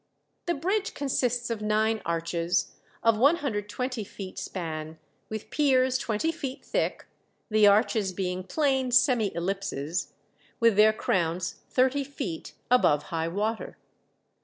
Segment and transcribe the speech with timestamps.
[0.47, 2.71] The bridge consists of nine arches,
[3.03, 4.97] of 120 feet span,
[5.29, 7.05] with piers 20 feet thick,
[7.49, 10.13] the arches being plain semi ellipses,
[10.59, 13.77] with their crowns 30 feet above high water.